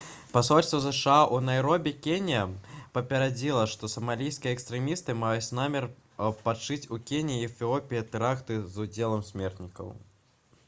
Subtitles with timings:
[0.35, 2.45] пасольства зша ў найробі кенія
[2.95, 5.87] папярэдзіла што «самалійскія экстрэмісты» маюць намер
[6.47, 9.93] пачаць у кеніі і эфіопіі тэракты з удзелам смертнікаў